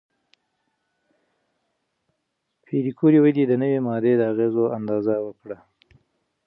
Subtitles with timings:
[2.65, 5.57] پېیر کوري ولې د نوې ماده د اغېزو اندازه وکړه؟